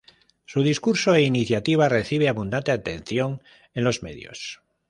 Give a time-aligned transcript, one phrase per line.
[0.45, 3.43] Su discurso e iniciativa recibe abundante atención
[3.75, 4.59] en los medios.